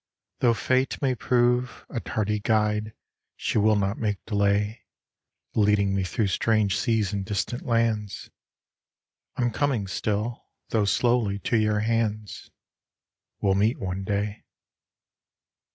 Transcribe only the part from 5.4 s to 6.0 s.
Leading